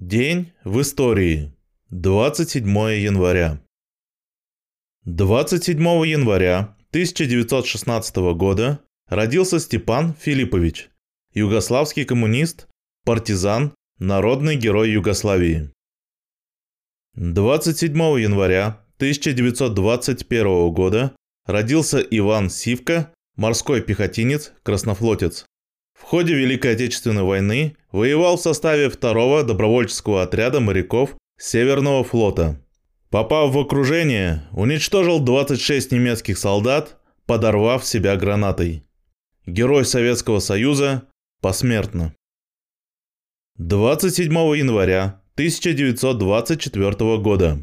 День 0.00 0.54
в 0.64 0.80
истории. 0.80 1.52
27 1.90 2.66
января. 2.66 3.60
27 5.04 5.78
января 6.06 6.74
1916 6.88 8.16
года 8.34 8.80
родился 9.08 9.60
Степан 9.60 10.14
Филиппович, 10.14 10.88
югославский 11.34 12.06
коммунист, 12.06 12.66
партизан, 13.04 13.74
народный 13.98 14.56
герой 14.56 14.90
Югославии. 14.90 15.70
27 17.16 17.94
января 17.94 18.82
1921 18.96 20.72
года 20.72 21.14
родился 21.44 22.00
Иван 22.00 22.48
Сивка, 22.48 23.12
морской 23.36 23.82
пехотинец, 23.82 24.54
краснофлотец. 24.62 25.44
В 26.00 26.02
ходе 26.02 26.34
Великой 26.34 26.72
Отечественной 26.72 27.22
войны 27.22 27.76
воевал 27.92 28.36
в 28.38 28.40
составе 28.40 28.88
второго 28.88 29.44
добровольческого 29.44 30.22
отряда 30.22 30.58
моряков 30.58 31.14
Северного 31.38 32.02
флота. 32.04 32.58
Попав 33.10 33.52
в 33.52 33.58
окружение, 33.58 34.48
уничтожил 34.52 35.20
26 35.20 35.92
немецких 35.92 36.38
солдат, 36.38 36.98
подорвав 37.26 37.84
себя 37.84 38.16
гранатой. 38.16 38.82
Герой 39.46 39.84
Советского 39.84 40.38
Союза 40.40 41.02
посмертно. 41.42 42.14
27 43.58 44.32
января 44.56 45.20
1924 45.34 47.18
года 47.18 47.58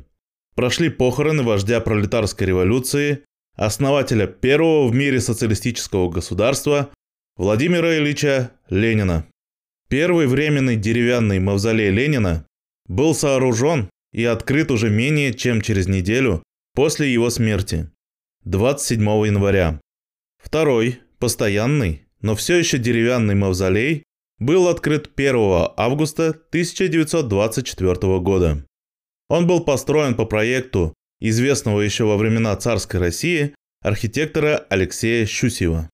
прошли 0.56 0.90
похороны 0.90 1.44
вождя 1.44 1.82
пролетарской 1.82 2.48
революции, 2.48 3.24
основателя 3.56 4.28
первого 4.28 4.88
в 4.88 4.94
мире 4.94 5.20
социалистического 5.20 6.10
государства 6.10 6.92
Владимира 7.38 7.96
Ильича 7.96 8.52
Ленина. 8.68 9.28
Первый 9.90 10.26
временный 10.26 10.76
деревянный 10.76 11.40
мавзолей 11.40 11.92
Ленина 11.92 12.48
был 12.88 13.14
сооружен 13.14 13.92
и 14.12 14.24
открыт 14.24 14.72
уже 14.72 14.90
менее 14.90 15.36
чем 15.36 15.62
через 15.62 15.88
неделю 15.88 16.42
после 16.74 17.14
его 17.14 17.30
смерти, 17.30 17.92
27 18.46 19.04
января. 19.28 19.80
Второй, 20.44 21.00
постоянный, 21.20 22.08
но 22.22 22.36
все 22.36 22.58
еще 22.58 22.80
деревянный 22.80 23.36
мавзолей 23.36 24.04
был 24.40 24.68
открыт 24.68 25.12
1 25.16 25.36
августа 25.78 26.30
1924 26.30 28.20
года. 28.20 28.66
Он 29.30 29.46
был 29.46 29.64
построен 29.64 30.16
по 30.16 30.26
проекту 30.26 30.96
известного 31.20 31.82
еще 31.82 32.06
во 32.06 32.18
времена 32.18 32.56
царской 32.56 33.00
России 33.00 33.54
архитектора 33.84 34.58
Алексея 34.70 35.28
Щусева. 35.28 35.88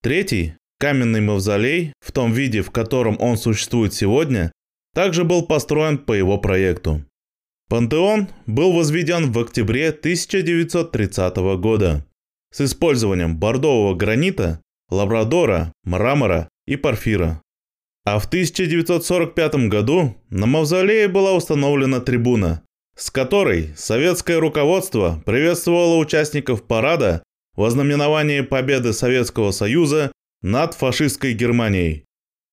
Третий, 0.00 0.54
Каменный 0.78 1.20
мавзолей, 1.20 1.92
в 2.00 2.12
том 2.12 2.32
виде, 2.32 2.60
в 2.60 2.70
котором 2.70 3.16
он 3.18 3.38
существует 3.38 3.94
сегодня, 3.94 4.52
также 4.94 5.24
был 5.24 5.46
построен 5.46 5.98
по 5.98 6.12
его 6.12 6.38
проекту. 6.38 7.04
Пантеон 7.68 8.28
был 8.46 8.72
возведен 8.72 9.32
в 9.32 9.38
октябре 9.38 9.88
1930 9.88 11.36
года 11.58 12.06
с 12.52 12.60
использованием 12.60 13.36
бордового 13.36 13.94
гранита, 13.94 14.60
лабрадора, 14.88 15.72
мрамора 15.84 16.48
и 16.66 16.76
порфира. 16.76 17.42
А 18.04 18.18
в 18.18 18.26
1945 18.26 19.68
году 19.68 20.16
на 20.30 20.46
мавзолее 20.46 21.08
была 21.08 21.32
установлена 21.32 22.00
трибуна, 22.00 22.62
с 22.96 23.10
которой 23.10 23.74
советское 23.76 24.38
руководство 24.38 25.22
приветствовало 25.26 25.96
участников 25.96 26.62
парада 26.62 27.22
в 27.56 27.64
ознаменовании 27.64 28.42
победы 28.42 28.92
Советского 28.92 29.50
Союза 29.50 30.12
над 30.46 30.74
фашистской 30.74 31.32
Германией. 31.32 32.04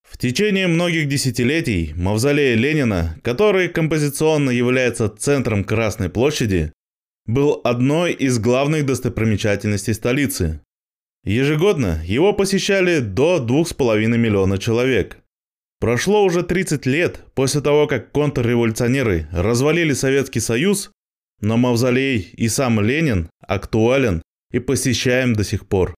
В 0.01 0.17
течение 0.17 0.65
многих 0.65 1.07
десятилетий 1.07 1.93
мавзолей 1.95 2.55
Ленина, 2.55 3.19
который 3.21 3.69
композиционно 3.69 4.49
является 4.49 5.09
центром 5.09 5.63
Красной 5.63 6.09
площади, 6.09 6.73
был 7.27 7.61
одной 7.63 8.13
из 8.13 8.39
главных 8.39 8.87
достопримечательностей 8.87 9.93
столицы. 9.93 10.59
Ежегодно 11.23 12.01
его 12.03 12.33
посещали 12.33 12.97
до 12.99 13.37
2,5 13.37 14.07
миллиона 14.17 14.57
человек. 14.57 15.19
Прошло 15.79 16.23
уже 16.23 16.41
30 16.41 16.87
лет 16.87 17.23
после 17.35 17.61
того, 17.61 17.85
как 17.85 18.11
контрреволюционеры 18.11 19.27
развалили 19.31 19.93
Советский 19.93 20.39
Союз, 20.39 20.91
но 21.41 21.57
мавзолей 21.57 22.21
и 22.37 22.47
сам 22.47 22.81
Ленин 22.81 23.29
актуален 23.47 24.23
и 24.51 24.57
посещаем 24.57 25.33
до 25.33 25.43
сих 25.43 25.67
пор. 25.67 25.93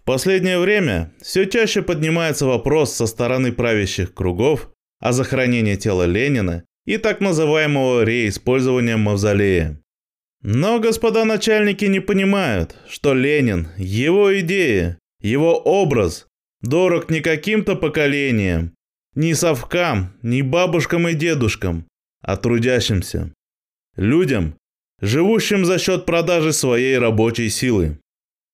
В 0.00 0.04
последнее 0.04 0.58
время 0.58 1.12
все 1.20 1.46
чаще 1.46 1.82
поднимается 1.82 2.46
вопрос 2.46 2.94
со 2.94 3.06
стороны 3.06 3.52
правящих 3.52 4.14
кругов 4.14 4.70
о 4.98 5.12
захоронении 5.12 5.76
тела 5.76 6.04
Ленина 6.04 6.64
и 6.86 6.96
так 6.96 7.20
называемого 7.20 8.02
реиспользования 8.02 8.96
мавзолея. 8.96 9.78
Но 10.42 10.80
господа 10.80 11.26
начальники 11.26 11.84
не 11.84 12.00
понимают, 12.00 12.76
что 12.88 13.12
Ленин, 13.12 13.68
его 13.76 14.40
идеи, 14.40 14.96
его 15.20 15.58
образ 15.58 16.26
дорог 16.62 17.10
не 17.10 17.20
каким-то 17.20 17.76
поколениям, 17.76 18.72
ни 19.14 19.34
совкам, 19.34 20.14
ни 20.22 20.40
бабушкам 20.40 21.08
и 21.08 21.14
дедушкам, 21.14 21.86
а 22.22 22.38
трудящимся. 22.38 23.34
Людям, 23.96 24.54
живущим 25.02 25.66
за 25.66 25.78
счет 25.78 26.06
продажи 26.06 26.54
своей 26.54 26.96
рабочей 26.96 27.50
силы. 27.50 27.98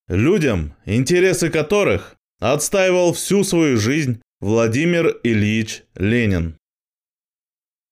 Людям, 0.09 0.75
интересы 0.85 1.51
которых 1.51 2.17
отстаивал 2.39 3.13
всю 3.13 3.43
свою 3.43 3.77
жизнь 3.77 4.21
Владимир 4.41 5.19
Ильич 5.25 5.83
Ленин. 5.97 6.57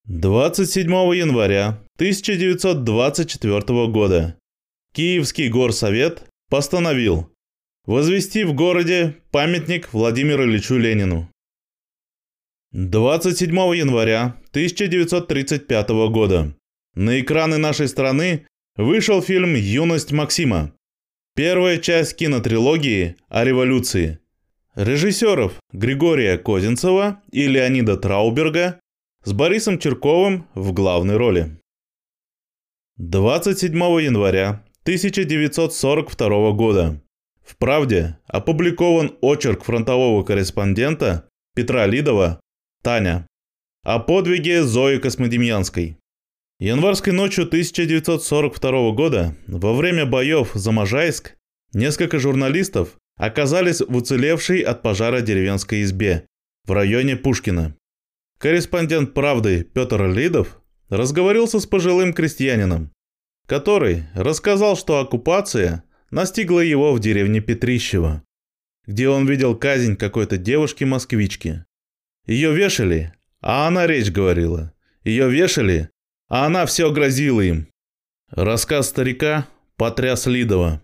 27 0.04 0.88
января 1.16 1.82
1924 1.96 3.88
года 3.88 4.38
Киевский 4.92 5.48
горсовет 5.48 6.22
постановил 6.50 7.32
возвести 7.84 8.44
в 8.44 8.54
городе 8.54 9.16
памятник 9.32 9.92
Владимиру 9.92 10.44
Ильичу 10.44 10.76
Ленину. 10.78 11.28
27 12.70 13.52
января 13.74 14.36
1935 14.50 15.88
года 16.10 16.54
на 16.94 17.20
экраны 17.20 17.58
нашей 17.58 17.88
страны 17.88 18.46
вышел 18.76 19.20
фильм 19.20 19.54
«Юность 19.54 20.12
Максима», 20.12 20.72
Первая 21.36 21.78
часть 21.78 22.14
кинотрилогии 22.14 23.16
о 23.28 23.42
революции. 23.42 24.20
Режиссеров 24.76 25.54
Григория 25.72 26.38
Козинцева 26.38 27.22
и 27.32 27.48
Леонида 27.48 27.96
Трауберга 27.96 28.78
с 29.24 29.32
Борисом 29.32 29.80
Черковым 29.80 30.46
в 30.54 30.72
главной 30.72 31.16
роли. 31.16 31.60
27 32.98 33.74
января 33.74 34.64
1942 34.84 36.52
года 36.52 37.02
в 37.44 37.56
«Правде» 37.56 38.16
опубликован 38.28 39.18
очерк 39.20 39.64
фронтового 39.64 40.22
корреспондента 40.22 41.28
Петра 41.56 41.86
Лидова 41.86 42.38
«Таня» 42.84 43.26
о 43.82 43.98
подвиге 43.98 44.62
Зои 44.62 44.98
Космодемьянской. 44.98 45.98
Январской 46.60 47.12
ночью 47.12 47.46
1942 47.46 48.92
года, 48.92 49.36
во 49.48 49.74
время 49.74 50.06
боев 50.06 50.52
за 50.54 50.70
Можайск, 50.70 51.34
несколько 51.72 52.20
журналистов 52.20 52.96
оказались 53.16 53.80
в 53.80 53.96
уцелевшей 53.96 54.60
от 54.60 54.80
пожара 54.80 55.20
деревенской 55.20 55.82
избе 55.82 56.28
в 56.64 56.70
районе 56.70 57.16
Пушкина. 57.16 57.76
Корреспондент 58.38 59.14
«Правды» 59.14 59.64
Петр 59.64 60.06
Лидов 60.06 60.60
разговорился 60.90 61.58
с 61.58 61.66
пожилым 61.66 62.12
крестьянином, 62.12 62.92
который 63.46 64.04
рассказал, 64.14 64.76
что 64.76 65.00
оккупация 65.00 65.82
настигла 66.12 66.60
его 66.60 66.92
в 66.92 67.00
деревне 67.00 67.40
Петрищево, 67.40 68.22
где 68.86 69.08
он 69.08 69.26
видел 69.26 69.56
казнь 69.56 69.96
какой-то 69.96 70.36
девушки-москвички. 70.36 71.64
Ее 72.28 72.54
вешали, 72.54 73.12
а 73.40 73.66
она 73.66 73.88
речь 73.88 74.12
говорила. 74.12 74.72
Ее 75.02 75.28
вешали, 75.28 75.90
а 76.28 76.46
она 76.46 76.66
все 76.66 76.90
грозила 76.90 77.40
им. 77.40 77.68
Рассказ 78.30 78.88
старика 78.88 79.46
потряс 79.76 80.26
Лидова. 80.26 80.82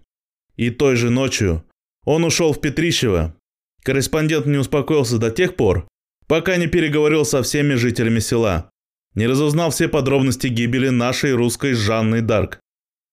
И 0.57 0.71
той 0.71 0.97
же 0.97 1.11
ночью 1.11 1.65
он 2.05 2.25
ушел 2.25 2.53
в 2.53 2.61
Петрищево. 2.61 3.35
Корреспондент 3.83 4.47
не 4.47 4.59
успокоился 4.59 5.19
до 5.19 5.31
тех 5.31 5.57
пор, 5.57 5.89
пока 6.27 6.57
не 6.57 6.67
переговорил 6.67 7.25
со 7.25 7.43
всеми 7.43 7.75
жителями 7.75 8.19
села, 8.19 8.71
не 9.15 9.27
разузнал 9.27 9.71
все 9.71 9.89
подробности 9.89 10.47
гибели 10.49 10.91
нашей 10.91 11.33
русской 11.33 11.75
Жанны 11.75 12.21
Дарк. 12.21 12.61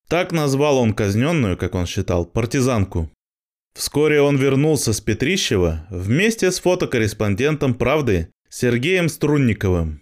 Так 0.07 0.31
назвал 0.31 0.77
он 0.77 0.93
казненную, 0.93 1.57
как 1.57 1.75
он 1.75 1.85
считал, 1.85 2.25
партизанку. 2.25 3.11
Вскоре 3.73 4.21
он 4.21 4.37
вернулся 4.37 4.93
с 4.93 5.01
Петрищева 5.01 5.85
вместе 5.89 6.51
с 6.51 6.59
фотокорреспондентом 6.59 7.73
«Правды» 7.73 8.29
Сергеем 8.49 9.09
Струнниковым. 9.09 10.01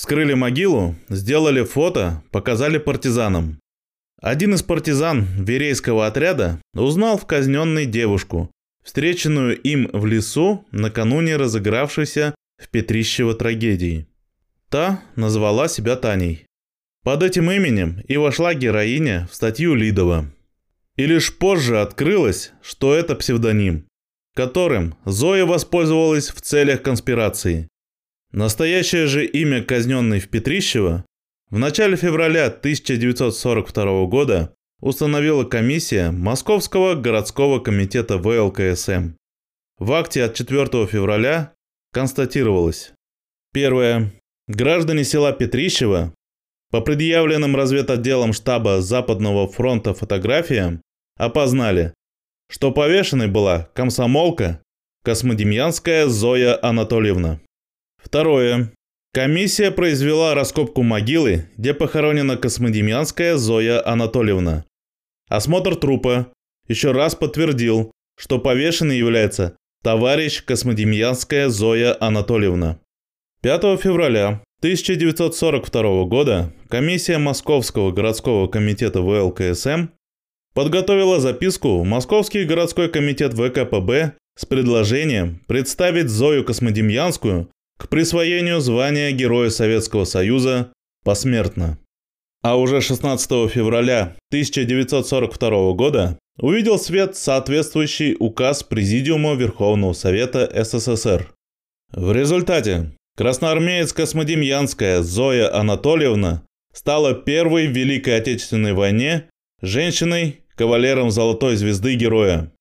Вскрыли 0.00 0.32
могилу, 0.32 0.96
сделали 1.10 1.62
фото, 1.62 2.22
показали 2.30 2.78
партизанам. 2.78 3.60
Один 4.22 4.54
из 4.54 4.62
партизан 4.62 5.26
Верейского 5.44 6.06
отряда 6.06 6.58
узнал 6.72 7.18
в 7.18 7.26
казненной 7.26 7.84
девушку, 7.84 8.50
встреченную 8.82 9.60
им 9.60 9.90
в 9.92 10.06
лесу 10.06 10.64
накануне 10.72 11.36
разыгравшейся 11.36 12.34
в 12.56 12.70
Петрищево 12.70 13.34
трагедии. 13.34 14.06
Та 14.70 15.02
назвала 15.16 15.68
себя 15.68 15.96
Таней. 15.96 16.46
Под 17.04 17.22
этим 17.22 17.50
именем 17.50 18.00
и 18.08 18.16
вошла 18.16 18.54
героиня 18.54 19.28
в 19.30 19.34
статью 19.34 19.74
Лидова. 19.74 20.32
И 20.96 21.04
лишь 21.04 21.36
позже 21.36 21.78
открылось, 21.78 22.52
что 22.62 22.94
это 22.94 23.16
псевдоним, 23.16 23.84
которым 24.34 24.94
Зоя 25.04 25.44
воспользовалась 25.44 26.30
в 26.30 26.40
целях 26.40 26.80
конспирации. 26.80 27.68
Настоящее 28.32 29.06
же 29.06 29.26
имя 29.26 29.62
казненной 29.62 30.20
в 30.20 30.28
Петрищево 30.28 31.04
в 31.50 31.58
начале 31.58 31.96
февраля 31.96 32.46
1942 32.46 34.06
года 34.06 34.54
установила 34.80 35.44
комиссия 35.44 36.12
Московского 36.12 36.94
городского 36.94 37.58
комитета 37.58 38.18
ВЛКСМ. 38.18 39.14
В 39.78 39.92
акте 39.92 40.22
от 40.22 40.34
4 40.34 40.86
февраля 40.86 41.54
констатировалось. 41.92 42.92
Первое. 43.52 44.12
Граждане 44.46 45.02
села 45.02 45.32
Петрищево 45.32 46.14
по 46.70 46.80
предъявленным 46.80 47.56
разведотделом 47.56 48.32
штаба 48.32 48.80
Западного 48.80 49.48
фронта 49.48 49.92
фотографиям 49.92 50.82
опознали, 51.16 51.94
что 52.48 52.70
повешенной 52.70 53.26
была 53.26 53.68
комсомолка 53.74 54.62
Космодемьянская 55.02 56.06
Зоя 56.06 56.58
Анатольевна. 56.62 57.40
Второе. 58.02 58.72
Комиссия 59.12 59.70
произвела 59.70 60.34
раскопку 60.34 60.82
могилы, 60.82 61.48
где 61.56 61.74
похоронена 61.74 62.36
Космодемьянская 62.36 63.36
Зоя 63.36 63.84
Анатольевна. 63.86 64.64
Осмотр 65.28 65.74
трупа 65.76 66.32
еще 66.68 66.92
раз 66.92 67.14
подтвердил, 67.16 67.90
что 68.16 68.38
повешенной 68.38 68.98
является 68.98 69.56
товарищ 69.82 70.44
Космодемьянская 70.44 71.48
Зоя 71.48 71.96
Анатольевна. 72.00 72.78
5 73.42 73.80
февраля 73.80 74.42
1942 74.60 76.04
года 76.04 76.52
комиссия 76.68 77.18
Московского 77.18 77.90
городского 77.90 78.46
комитета 78.46 79.00
ВЛКСМ 79.00 79.88
подготовила 80.52 81.18
записку 81.18 81.78
в 81.78 81.84
Московский 81.84 82.44
городской 82.44 82.90
комитет 82.90 83.32
ВКПБ 83.32 84.12
с 84.36 84.46
предложением 84.46 85.40
представить 85.46 86.10
Зою 86.10 86.44
Космодемьянскую 86.44 87.50
к 87.80 87.88
присвоению 87.88 88.60
звания 88.60 89.10
Героя 89.10 89.48
Советского 89.48 90.04
Союза 90.04 90.70
посмертно. 91.02 91.78
А 92.42 92.56
уже 92.56 92.82
16 92.82 93.50
февраля 93.50 94.16
1942 94.28 95.72
года 95.72 96.18
увидел 96.38 96.78
свет 96.78 97.16
соответствующий 97.16 98.16
указ 98.18 98.62
Президиума 98.62 99.32
Верховного 99.32 99.94
Совета 99.94 100.50
СССР. 100.62 101.32
В 101.92 102.12
результате 102.12 102.92
красноармеец 103.16 103.94
Космодемьянская 103.94 105.00
Зоя 105.00 105.54
Анатольевна 105.54 106.42
стала 106.74 107.14
первой 107.14 107.66
в 107.66 107.72
Великой 107.72 108.18
Отечественной 108.18 108.74
войне 108.74 109.30
женщиной, 109.62 110.40
кавалером 110.54 111.10
Золотой 111.10 111.56
Звезды 111.56 111.94
Героя. 111.94 112.52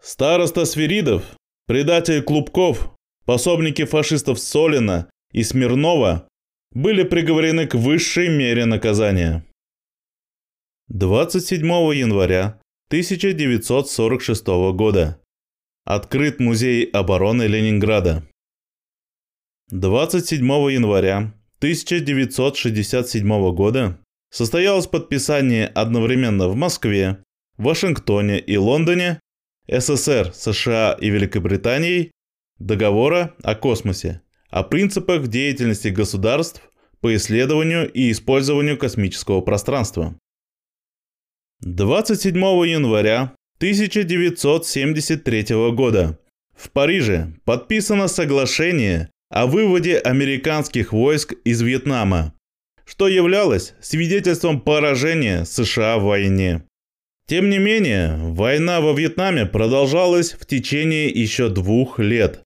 Староста 0.00 0.64
Свиридов, 0.64 1.24
предатель 1.66 2.22
Клубков, 2.22 2.92
пособники 3.24 3.84
фашистов 3.84 4.38
Солина 4.38 5.10
и 5.32 5.42
Смирнова 5.42 6.28
были 6.72 7.02
приговорены 7.04 7.66
к 7.66 7.74
высшей 7.74 8.28
мере 8.28 8.66
наказания. 8.66 9.44
27 10.88 11.64
января 11.94 12.60
1946 12.88 14.46
года. 14.74 15.20
Открыт 15.84 16.40
музей 16.40 16.84
обороны 16.84 17.44
Ленинграда. 17.44 18.24
27 19.70 20.44
января 20.72 21.32
1967 21.58 23.54
года 23.54 24.00
состоялось 24.30 24.86
подписание 24.86 25.66
одновременно 25.66 26.48
в 26.48 26.56
Москве, 26.56 27.22
Вашингтоне 27.56 28.40
и 28.40 28.56
Лондоне 28.56 29.20
СССР, 29.68 30.32
США 30.34 30.96
и 31.00 31.10
Великобританией 31.10 32.10
договора 32.60 33.34
о 33.42 33.56
космосе, 33.56 34.22
о 34.48 34.62
принципах 34.62 35.26
деятельности 35.26 35.88
государств 35.88 36.62
по 37.00 37.16
исследованию 37.16 37.90
и 37.90 38.12
использованию 38.12 38.78
космического 38.78 39.40
пространства. 39.40 40.14
27 41.60 42.36
января 42.36 43.34
1973 43.58 45.42
года 45.72 46.18
в 46.56 46.70
Париже 46.70 47.34
подписано 47.44 48.08
соглашение 48.08 49.10
о 49.30 49.46
выводе 49.46 49.98
американских 49.98 50.92
войск 50.92 51.34
из 51.44 51.60
Вьетнама, 51.62 52.34
что 52.84 53.08
являлось 53.08 53.74
свидетельством 53.80 54.60
поражения 54.60 55.44
США 55.44 55.98
в 55.98 56.04
войне. 56.04 56.64
Тем 57.26 57.48
не 57.48 57.58
менее, 57.58 58.16
война 58.16 58.80
во 58.80 58.92
Вьетнаме 58.92 59.46
продолжалась 59.46 60.32
в 60.32 60.46
течение 60.46 61.08
еще 61.08 61.48
двух 61.48 61.98
лет, 62.00 62.42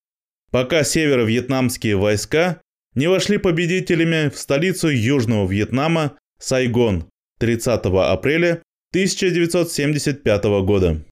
пока 0.55 0.85
северо-вьетнамские 0.85 1.97
войска 1.97 2.61
не 2.95 3.09
вошли 3.09 3.39
победителями 3.39 4.29
в 4.29 4.39
столицу 4.39 4.87
Южного 4.87 5.51
Вьетнама 5.51 6.17
Сайгон 6.39 7.09
30 7.41 7.81
апреля 7.87 8.63
1975 8.93 10.45
года. 10.65 11.05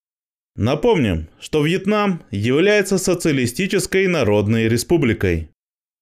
Напомним, 0.55 1.27
что 1.41 1.67
Вьетнам 1.67 2.23
является 2.31 2.99
социалистической 2.99 4.07
народной 4.07 4.69
республикой. 4.69 5.49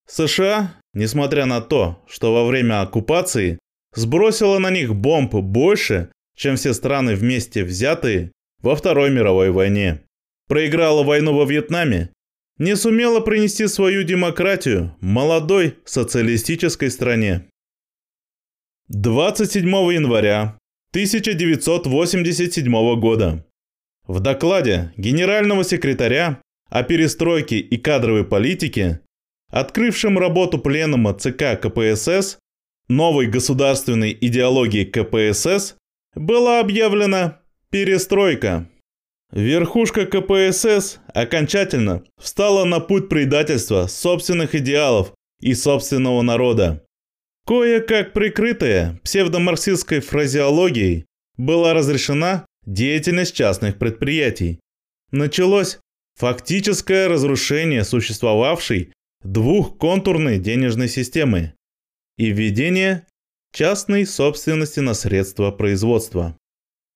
США, 0.07 0.75
несмотря 0.93 1.47
на 1.47 1.63
то, 1.63 2.05
что 2.07 2.35
во 2.35 2.45
время 2.45 2.83
оккупации 2.83 3.59
сбросила 3.95 4.59
на 4.59 4.69
них 4.69 4.95
бомб 4.95 5.35
больше, 5.35 6.13
чем 6.37 6.57
все 6.57 6.75
страны 6.75 7.15
вместе 7.15 7.65
взятые 7.65 8.33
во 8.61 8.77
Второй 8.77 9.09
мировой 9.09 9.51
войне, 9.51 10.03
проиграла 10.47 11.05
войну 11.05 11.33
во 11.35 11.47
Вьетнаме 11.47 12.11
не 12.61 12.77
сумела 12.77 13.21
принести 13.21 13.67
свою 13.67 14.03
демократию 14.03 14.95
молодой 15.01 15.79
социалистической 15.87 16.91
стране. 16.91 17.47
27 18.89 19.67
января 19.67 20.59
1987 20.91 23.01
года 23.01 23.47
в 24.07 24.21
докладе 24.21 24.93
генерального 24.99 25.65
секретаря 25.65 26.43
о 26.69 26.83
перестройке 26.83 27.61
и 27.61 27.79
кадровой 27.79 28.25
политике, 28.25 29.01
открывшем 29.49 30.19
работу 30.19 30.59
пленума 30.59 31.15
ЦК 31.15 31.59
КПСС, 31.63 32.39
новой 32.89 33.27
государственной 33.27 34.15
идеологии 34.21 34.85
КПСС, 34.85 35.77
была 36.15 36.61
объявлена 36.61 37.41
перестройка. 37.71 38.69
Верхушка 39.33 40.07
КПСС 40.07 40.99
окончательно 41.15 42.03
встала 42.19 42.65
на 42.65 42.81
путь 42.81 43.09
предательства 43.09 43.87
собственных 43.87 44.55
идеалов 44.57 45.15
и 45.41 45.55
собственного 45.55 46.23
народа. 46.23 46.85
Кое-как 47.47 48.13
прикрытая 48.13 49.01
псевдомарксистской 49.05 50.01
фразеологией 50.01 51.07
была 51.37 51.75
разрешена 51.75 52.45
деятельность 52.67 53.35
частных 53.35 53.79
предприятий. 53.79 54.61
Началось 55.13 55.79
фактическое 56.17 57.09
разрушение 57.09 57.85
существовавшей 57.85 58.93
двухконтурной 59.23 60.39
денежной 60.39 60.89
системы 60.89 61.55
и 62.19 62.31
введение 62.31 63.07
частной 63.53 64.07
собственности 64.07 64.81
на 64.81 64.95
средства 64.95 65.51
производства. 65.51 66.37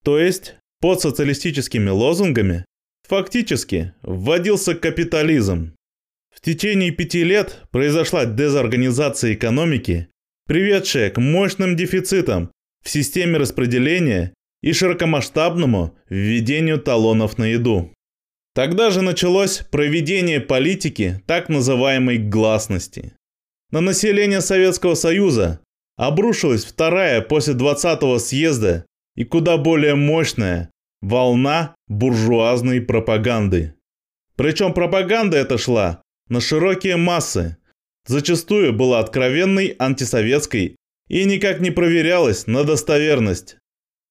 То 0.05 0.19
есть 0.19 0.57
под 0.85 1.01
социалистическими 1.01 1.89
лозунгами 1.89 2.67
фактически 3.09 3.95
вводился 4.03 4.75
капитализм. 4.75 5.75
В 6.31 6.43
течение 6.43 6.91
пяти 6.91 7.25
лет 7.25 7.63
произошла 7.71 8.27
дезорганизация 8.27 9.33
экономики, 9.33 10.09
приведшая 10.47 11.09
к 11.09 11.19
мощным 11.19 11.75
дефицитам 11.75 12.53
в 12.85 12.91
системе 12.91 13.39
распределения 13.39 14.35
и 14.61 14.75
широкомасштабному 14.75 15.97
введению 16.11 16.79
талонов 16.79 17.39
на 17.39 17.45
еду. 17.45 17.91
Тогда 18.55 18.91
же 18.91 19.01
началось 19.01 19.63
проведение 19.71 20.39
политики 20.39 21.23
так 21.27 21.49
называемой 21.49 22.19
гласности. 22.19 23.15
На 23.71 23.81
население 23.81 24.43
Советского 24.43 24.97
Союза 24.97 25.61
обрушилась 25.97 26.67
вторая 26.67 27.23
после 27.23 27.55
20-го 27.55 28.19
съезда 28.19 28.85
и 29.17 29.25
куда 29.25 29.57
более 29.57 29.95
мощная 29.95 30.69
волна 31.05 31.77
буржуазной 31.89 32.81
пропаганды. 32.81 33.75
Причем 34.37 34.73
пропаганда 34.73 35.37
эта 35.37 35.59
шла 35.59 36.03
на 36.29 36.41
широкие 36.41 36.97
массы, 36.97 37.59
зачастую 38.07 38.73
была 38.73 39.01
откровенной 39.01 39.77
антисоветской 39.79 40.77
и 41.09 41.25
никак 41.25 41.61
не 41.61 41.71
проверялась 41.71 42.47
на 42.47 42.65
достоверность. 42.65 43.59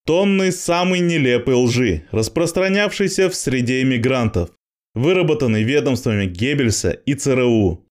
Тонны 0.05 0.51
самой 0.51 0.99
нелепой 0.99 1.55
лжи, 1.55 2.05
распространявшейся 2.11 3.29
в 3.29 3.35
среде 3.35 3.81
иммигрантов, 3.81 4.51
выработанной 4.93 5.63
ведомствами 5.63 6.25
Геббельса 6.25 6.91
и 6.91 7.15
ЦРУ. 7.15 7.85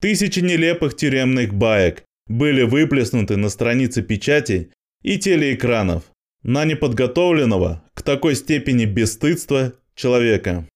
Тысячи 0.00 0.40
нелепых 0.40 0.96
тюремных 0.96 1.54
баек, 1.54 2.02
были 2.26 2.62
выплеснуты 2.62 3.36
на 3.36 3.50
страницы 3.50 4.02
печати 4.02 4.72
и 5.02 5.18
телеэкранов 5.18 6.04
на 6.42 6.64
неподготовленного 6.64 7.84
к 7.94 8.02
такой 8.02 8.34
степени 8.34 8.84
бесстыдства 8.84 9.74
человека. 9.94 10.68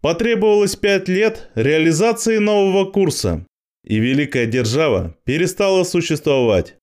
Потребовалось 0.00 0.76
пять 0.76 1.08
лет 1.08 1.50
реализации 1.54 2.38
нового 2.38 2.90
курса, 2.90 3.46
и 3.84 3.98
Великая 3.98 4.46
Держава 4.46 5.16
перестала 5.24 5.84
существовать. 5.84 6.76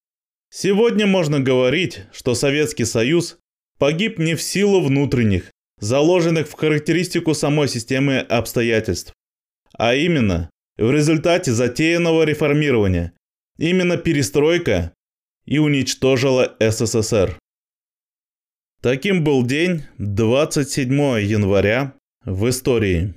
Сегодня 0.49 1.07
можно 1.07 1.39
говорить, 1.39 2.01
что 2.11 2.35
Советский 2.35 2.85
Союз 2.85 3.37
погиб 3.79 4.19
не 4.19 4.35
в 4.35 4.41
силу 4.41 4.81
внутренних, 4.81 5.51
заложенных 5.79 6.47
в 6.47 6.53
характеристику 6.53 7.33
самой 7.33 7.67
системы 7.67 8.19
обстоятельств, 8.19 9.13
а 9.73 9.95
именно 9.95 10.49
в 10.77 10.91
результате 10.91 11.51
затеянного 11.51 12.23
реформирования. 12.23 13.13
Именно 13.57 13.97
перестройка 13.97 14.93
и 15.45 15.57
уничтожила 15.57 16.55
СССР. 16.59 17.39
Таким 18.81 19.23
был 19.23 19.43
день 19.43 19.83
27 19.97 20.91
января 21.21 21.93
в 22.25 22.47
истории. 22.47 23.15